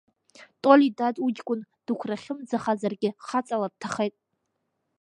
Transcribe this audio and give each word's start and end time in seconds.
Толи, 0.63 0.87
дад, 0.97 1.15
уҷкәын 1.25 1.59
дықәрахьымӡахазаргьы, 1.85 3.09
хаҵала 3.25 3.67
дҭахеит. 3.71 4.15